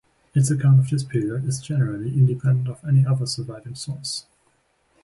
[0.33, 4.25] Its account of this period is generally independent of any other surviving source.